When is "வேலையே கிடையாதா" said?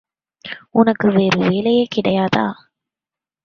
1.41-2.47